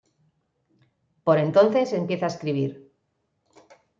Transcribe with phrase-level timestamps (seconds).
[1.25, 2.71] Por entonces empieza a escribir.